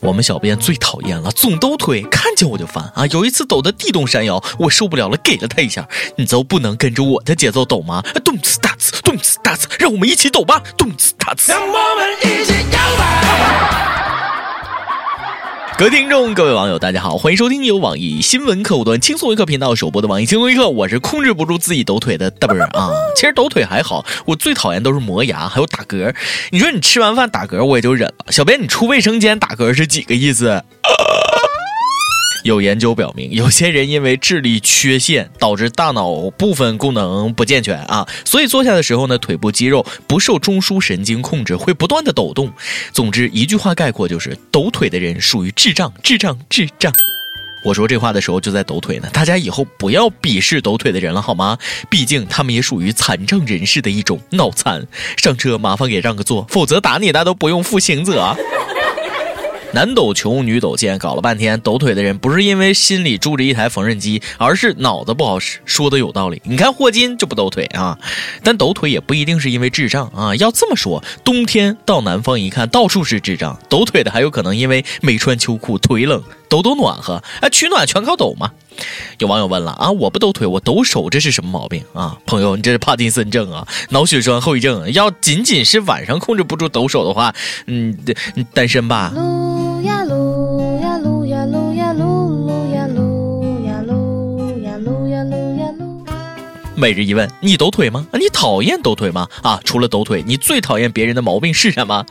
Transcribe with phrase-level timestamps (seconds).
[0.00, 3.06] 我们小编最讨厌了，总抖腿，看见我就烦啊！
[3.06, 5.88] 有一次抖的地动山摇，我受不了了，给了他一下。
[6.16, 8.02] 你就不能跟着我的节奏抖吗？
[8.24, 10.60] 动次打次，动次打次，让我们一起抖吧！
[10.76, 14.01] 动次打次，让我们一起摇摆。
[15.82, 22.92] 各位听众，各位网友，大家好，欢迎收听由网易新闻客户端轻松一刻频道首播的网易轻松一刻，我是控制不住自己抖腿的大波儿啊。
[23.16, 26.14] 其实抖腿还好，我最讨厌都是磨牙，还有打嗝。
[26.52, 28.26] 你说你吃完饭打嗝，我也就忍了。
[28.30, 30.62] 小编，你出卫生间打嗝是几个意思？
[32.42, 42.52] 有研究表明，有些人因为智力缺陷导致大脑部分功能不健全啊，所以坐下的时候呢，腿部肌肉不受中枢神经控制，会不断的抖动。
[42.92, 46.92] 总之，一句话概括就是：抖腿的人属于智障，智障，智障。
[47.64, 51.56] 我说这话的时候就在抖腿呢，大家以后不要鄙视抖腿的人了好吗？
[51.88, 54.84] 毕竟他们也属于残障人士的一种，脑残。
[55.16, 58.36] 上车麻烦给让个座，否则打你那都不用负刑责。
[59.72, 65.60] 男抖穷，女抖贱，搞了半天，抖腿的人不是因为心里住着一台缝纫机，而是脑子不好使。
[65.64, 67.98] 说的有道理，你看霍金就不抖腿啊，
[68.44, 70.36] 但抖腿也不一定是因为智障啊。
[70.36, 78.50] 要这么说，冬天到南方一看，到处是智障，抖腿的还有可能因为没穿秋裤，腿冷，抖抖暖和，哎，取暖全靠抖嘛。
[79.18, 82.18] 有网友问了啊，我不抖腿，我抖手，这是什么毛病啊？
[82.26, 84.92] 朋友，你这是帕金森症啊，脑血栓后遗症。
[84.92, 87.34] 要仅仅是晚上控制不住抖手的话，
[87.66, 87.96] 嗯，
[88.52, 89.12] 单身吧。
[96.82, 98.04] 每日一问：你抖腿吗？
[98.14, 99.28] 你讨厌抖腿吗？
[99.40, 102.04] 啊，除了抖腿，你最讨厌别人的毛病是什么？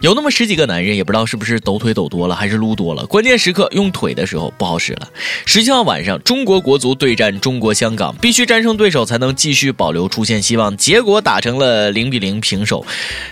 [0.00, 5.08] 有那么十几个男人，也不知道是不是抖腿抖多了，还是撸多了，关键时刻用腿的时候不好使了。
[5.46, 10.76] 十七号晚上，中国国足对战中国香港，必须战胜对手才能继续保留出线希望。
[10.76, 12.84] 结果打成了零比零平手，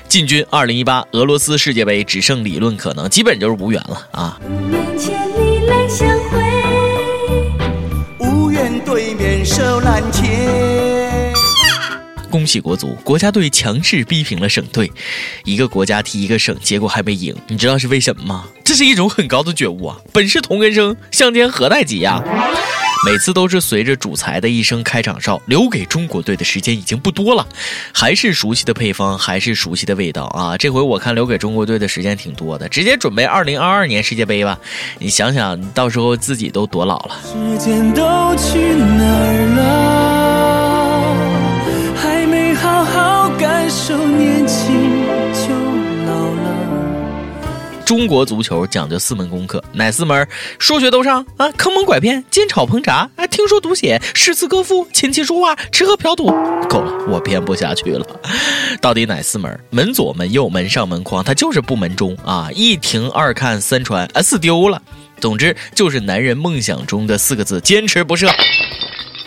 [0.07, 4.39] 进军二零一八俄罗斯世界杯只剩理论可能，基本就是无缘了啊。
[8.21, 10.26] 无缘对面手拦截。
[12.37, 14.93] 恭喜国足，国家队强势逼平了省队。
[15.45, 18.45] 一个国家踢一个省，结果还没赢，你知道是为什么吗？
[18.63, 19.97] 这是一种很高的觉悟啊！
[20.13, 22.23] 本是同根生，相煎何太急呀！
[23.07, 27.47] 每次都是随着主裁的一声开场哨，留给中国队的时间已经不多了。
[27.95, 30.59] 还是熟悉的配方，还是熟悉的味道啊！
[30.59, 34.59] 这回我看留给中国队的时间挺多的，直接准备二零二二年世界杯吧。
[34.99, 37.19] 你想想，到时候自己都多老了。
[37.25, 38.03] 时间都
[38.37, 40.06] 去哪儿了？
[47.87, 50.27] 中国足球讲究四门功课，哪四门？
[50.59, 56.27] 数学都上啊，坑蒙拐骗、煎炒烹炸，啊，听说读写、诗词歌赋、琴棋书画、吃喝嫖赌，
[56.69, 58.05] 够了，我编不下去了。
[58.81, 59.61] 到底哪四门？
[59.71, 62.51] 门左、门右、门上、门框，它就是不门中啊！
[62.53, 64.83] 一停、二看、三传，啊，四丢了。
[65.21, 68.27] 总之就是男人梦想中的四个字：坚持不懈。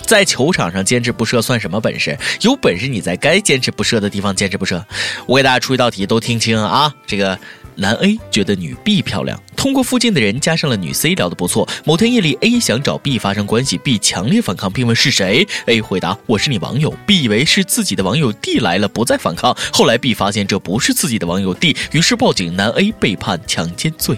[0.06, 2.18] 在球场上坚持不射算什么本事？
[2.42, 4.84] 有本事你在该坚持不射的地方坚持不射。
[5.28, 6.92] 我给大家出一道题，都听清啊！
[7.06, 7.38] 这个
[7.80, 11.68] 男 A 觉得女 B 漂亮，通过附近的人加上了女 C 聊得不错。
[11.86, 16.94] 某天夜里，A 想找 B 发生关系，B 强烈反抗，并问是谁？A 回答我是你网友。
[17.06, 19.56] B 以为是自己的网友 D 来了，不再反抗。
[19.72, 24.18] 后来 B 发现这不是自己的网友 D，于是报警，男 A 被判强奸罪。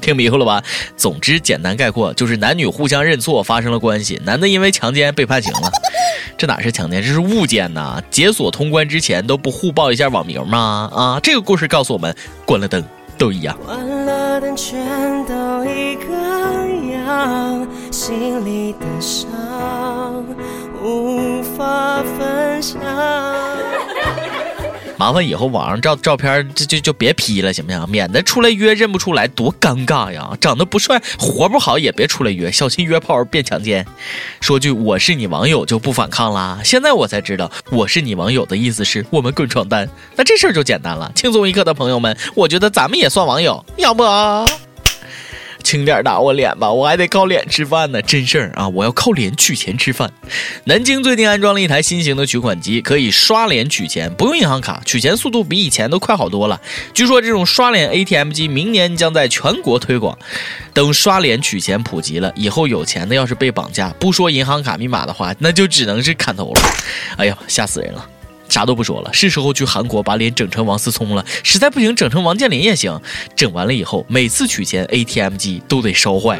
[0.00, 0.62] 听迷糊了吧？
[0.96, 4.20] 总之，简单概括就是男女互相认错，发生了关系。
[4.24, 5.70] 男的因为强奸被判刑了，
[6.36, 8.00] 这哪是强奸，这是物件呐！
[8.10, 10.90] 解锁通关之前都不互报一下网名吗？
[10.94, 12.84] 啊，这个故事告诉我们，关了灯
[13.18, 13.56] 都一样。
[13.64, 14.78] 关了灯全
[15.26, 16.12] 都一个
[16.92, 19.26] 样，心里的伤
[20.82, 22.80] 无法分享。
[24.96, 27.88] 麻烦以后网上照照片就就就别 P 了，行不行？
[27.88, 30.36] 免得出来约认不出来，多尴尬呀！
[30.40, 33.86] 长得不帅，活不好也别出来约，小心约炮变强奸。
[34.40, 36.60] 说句我是你网友就不反抗啦。
[36.64, 39.88] 现在我才知道，我是你网友的意思是我们滚床单。
[40.16, 44.02] 那这事儿就简单了，轻松一刻的朋友们，我觉得咱们也算网友，要不？
[45.66, 48.68] 轻点打我脸吧，我还得靠脸吃饭呢，真事儿啊！
[48.68, 50.12] 我要靠脸取钱吃饭。
[50.62, 56.60] 南京最近安装了一台新型的取款机，可以刷脸取钱，不用银行卡，取钱速度比以前都快好多了。
[56.94, 60.16] 据说这种刷脸 ATM 机明年将在全国推广。
[60.72, 66.60] 等刷脸取钱普及了以后，有钱的要是被绑架，不说银行卡密码的话，那就只能是砍头了。
[67.16, 68.08] 哎呀，吓死人了！
[68.48, 71.24] 啥都不说了，是时候去韩国把脸整成王思聪了。
[71.42, 73.00] 实在不行，整成王健林也行。
[73.34, 76.38] 整完了以后，每次取钱 ATM 机都得烧坏。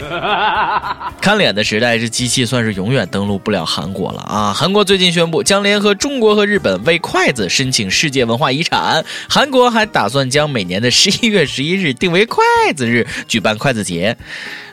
[1.20, 4.52] 看脸的时代，这机器算是永远登陆不了韩国了啊！
[4.54, 9.04] 韩国最近宣布将联合中国和日本为筷子申请世界文化遗产。
[9.28, 12.42] 韩国还打算将每年的十一月十一日定为筷
[12.76, 14.16] 子日，举办筷子节。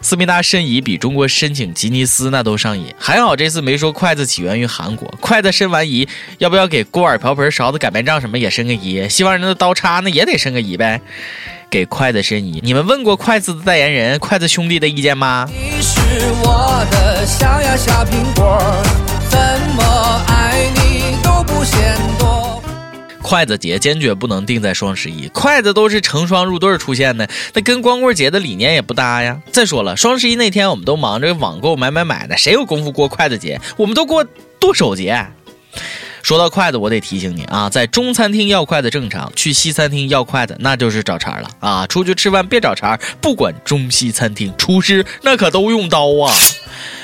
[0.03, 2.93] 思密达申遗比中国申请吉尼斯那都上瘾。
[2.99, 5.07] 还好这次没说筷子起源于韩国。
[5.21, 6.07] 筷子申完遗，
[6.39, 9.07] 要不要给锅碗瓢盆勺子擀面杖什么也申个遗？
[9.09, 10.99] 希望人的刀叉那也得申个遗呗。
[11.69, 15.49] 给筷子申遗，你们问过筷子的代言人筷子兄弟的意见吗？
[15.49, 15.99] 你是
[16.43, 18.61] 我的小呀小苹果，
[19.29, 19.39] 怎
[19.75, 21.92] 么爱你都不嫌多。
[23.33, 29.41] 筷子节坚决不能定在双十一，筷子都是成双入对出现的，那跟光棍节的理念也不搭呀。
[29.51, 33.59] 再说了，双十一那天我们都忙着网购买买买的，谁有功夫过筷子节？
[33.75, 34.23] 我们都过
[34.59, 35.25] 剁手节。
[36.23, 41.85] 说到筷子，我得提醒你啊，在中餐厅要筷子正常，去西餐厅要筷子那就是找茬了啊！
[41.85, 46.33] 出去吃饭别找茬，不管中西餐厅，厨师那可都用刀啊。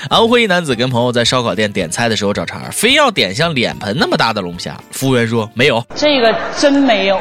[0.10, 7.19] 安徽一男子跟朋友在烧烤店点菜的时候找茬，非要点像脸盆那么大的龙虾，服务员说没有，这个真没有。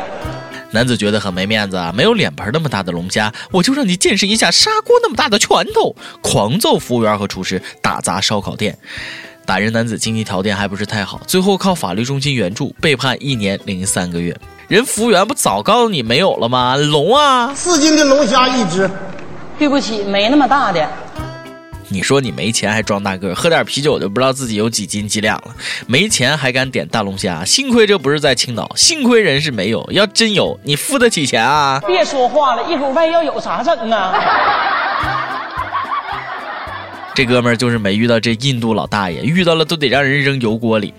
[0.71, 8.79] 男子觉得很没面子啊，没有脸盆那么大的龙虾，我就让你见识一下砂锅那么大的拳头，狂揍服务员和厨师，打砸烧烤店。
[9.49, 14.37] 打人男子经济条件还不是太好，最后靠法律中心援助被判一年零三个月。
[14.69, 16.77] 人服务员不早告诉你没有了吗？
[16.77, 18.91] 龙啊，四斤的龙虾一只。
[19.59, 20.87] 对不起，没那么大的。
[21.89, 25.55] 你说你没钱还装大个，喝点啤酒就不知道自己有几斤几两了。
[25.87, 29.83] 没钱还敢点大龙虾，幸亏这不是在青岛，幸亏人是没有。
[29.93, 31.81] 要真有，你付得起钱啊？
[31.87, 34.12] 别说话了，一会儿万一要有啥整啊？
[37.19, 40.94] 这哥们儿就是没遇到这印度老大爷，遇到了都得让人扔油锅里。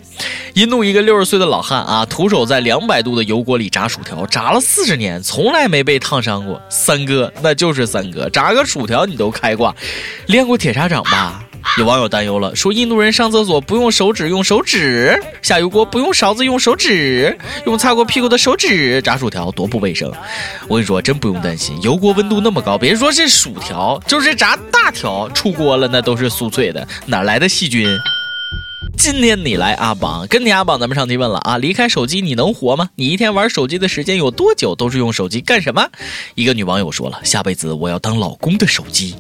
[0.55, 6.61] 印度一个六十岁的老汉啊，徒手在两百度的油锅里炸薯条，炸了四十年，从来没被烫伤过。
[6.69, 9.73] 三哥，那就是三哥，炸个薯条你都开挂，
[10.27, 11.41] 练过铁砂掌吧？
[11.77, 20.11] 有网友担忧了，说印度人上厕所不用手指，用手指下油锅不用勺子，用手指用擦过屁股的手指炸薯条，多不卫生。
[20.67, 27.87] 我跟你说，真不用担心，油锅温度那么高，别说是薯条，就是炸大条，出锅了那都是酥脆的，哪来的细菌？
[29.11, 31.57] 今天你来阿榜，跟你阿榜，咱们上提问了啊！
[31.57, 32.91] 离开手机你能活吗？
[32.93, 34.75] 你一天玩手机的时间有多久？
[34.75, 35.89] 都是用手机干什么？
[36.35, 39.15] 一个女网友说了，下辈子我要当老公的手机。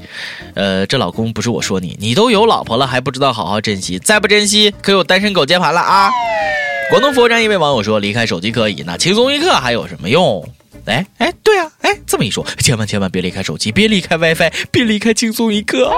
[0.53, 6.11] 呃，这老公不是我说你，你都有老婆了还不知道好好珍惜，再不珍惜可有单身狗接盘了啊！
[6.91, 10.47] 广东佛山一位网友说，离开手机可以，那轻松一刻还有什么用？
[10.85, 15.91] 哎哎，对啊，哎，这么一说，千万千万别离开手机，别离开 WiFi，别离开轻松一刻。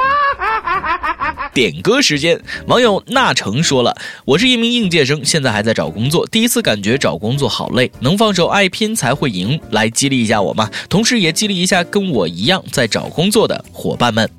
[1.54, 3.96] 点歌时间，网友那成说了
[4.26, 10.70] ：“我是一名应届生，现在还在找工作，第一次感觉找工作好累，能放手爱拼才会赢，来激励一下我吗？
[10.90, 14.30] 同时也激励一下跟我一样在找工作的伙伴们。”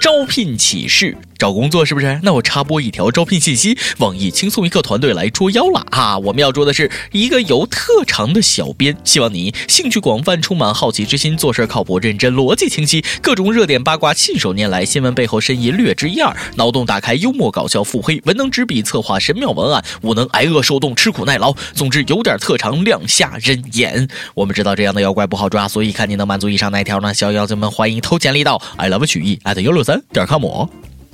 [0.00, 1.16] 招聘启事。
[1.40, 2.20] 找工作是不是？
[2.22, 6.18] 那我插播一条招聘信息：网易轻松一刻团队来捉妖了啊！
[6.18, 21.54] 我们要捉的是一个有特长的小编，希望你兴趣广泛，充满好奇之心，做事靠谱认真，逻辑清晰，各种热点八卦信手拈来，新闻背后深意略知一二，脑洞大开，幽默搞笑，腹黑，文能执笔策划神妙文案，武能挨饿受冻，吃苦耐劳。
[21.72, 24.06] 总之有点特长，亮瞎人眼。
[24.34, 27.14] 我们知道这样的妖怪不好抓，所以看你能满足以上哪条呢？
[27.14, 30.89] 小妖精们欢迎投简历到 i love 曲艺 at 幺六三点 com。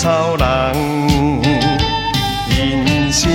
[0.00, 0.46] 草人，
[2.48, 3.30] 人生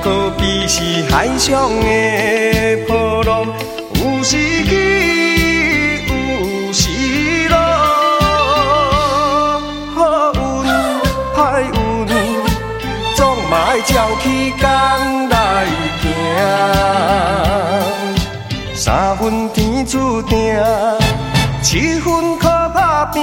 [0.00, 0.30] 可。
[0.36, 3.46] 比是海上的波浪，
[3.94, 4.70] 有时起，
[6.06, 6.12] 有
[6.72, 7.56] 时落。
[9.94, 9.98] 好
[10.34, 10.38] 运
[11.34, 12.08] 歹运，
[13.14, 14.24] 总嘛爱照起
[14.60, 14.62] 工
[15.30, 15.34] 来
[16.02, 16.04] 行。
[18.74, 20.56] 三分天注定，
[21.62, 23.22] 七分靠打拼，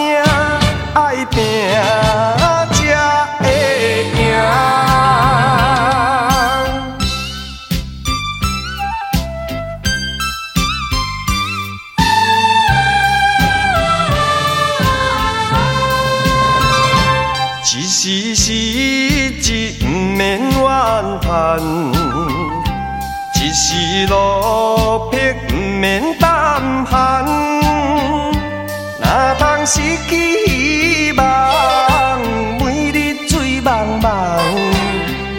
[29.65, 32.20] 失去希望，
[32.60, 34.39] 每日醉茫茫，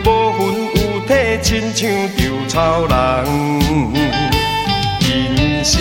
[0.04, 0.40] 无魂
[0.76, 1.12] 有体，
[1.42, 2.92] 亲像稻草人。
[5.00, 5.80] 人生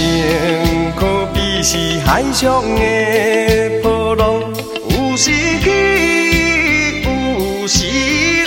[0.96, 4.42] 可比是海上的波浪，
[4.90, 5.32] 有时
[5.62, 5.70] 起，
[7.04, 8.41] 有时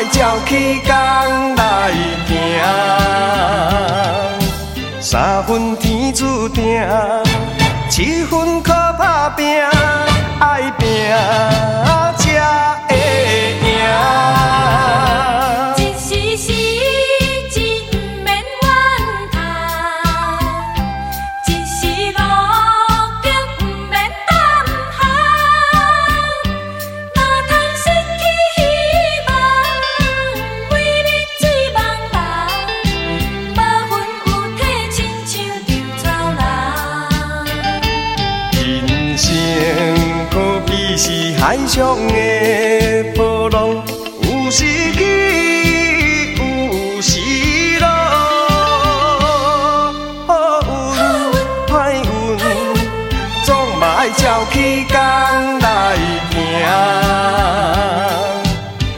[0.00, 1.92] 爱照起工来
[2.26, 2.32] 行。
[4.98, 6.82] 三分天注定，
[7.90, 9.62] 七分靠打拼，
[10.38, 10.88] 爱拼
[41.50, 42.14] 海上的
[43.16, 43.82] 波浪，
[44.22, 47.18] 有时起，有时
[47.80, 47.88] 落。
[50.28, 50.30] 好
[50.62, 50.70] 运
[51.66, 52.38] 歹运，
[53.42, 54.94] 总嘛爱照起工
[55.58, 55.66] 来
[56.30, 56.34] 行。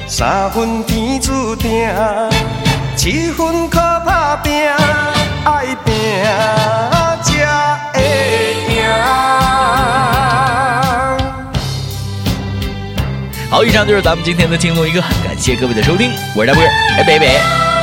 [0.06, 1.88] 三分天注定，
[2.94, 3.61] 七分
[13.64, 17.81] 以上就是咱们今天的轻松一刻，感谢各位的收听，我是大波儿，哎，拜拜。